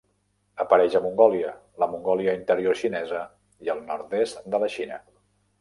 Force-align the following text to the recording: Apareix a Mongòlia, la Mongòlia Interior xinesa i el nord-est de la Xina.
Apareix 0.63 0.95
a 0.99 1.01
Mongòlia, 1.03 1.51
la 1.83 1.89
Mongòlia 1.93 2.35
Interior 2.39 2.79
xinesa 2.81 3.21
i 3.67 3.73
el 3.77 3.87
nord-est 3.93 4.53
de 4.57 4.63
la 4.65 4.75
Xina. 4.79 5.03